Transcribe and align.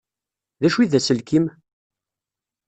D 0.61 0.63
acu 0.67 0.79
i 0.83 0.85
d 0.91 0.93
aselkim? 0.97 1.45